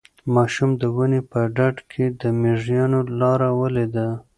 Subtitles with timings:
[0.33, 4.07] ماشوم د ونې په ډډ کې د مېږیانو لاره ولیده.